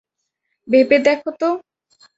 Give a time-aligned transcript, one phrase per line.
[0.67, 1.49] ভেবে দেখো তো?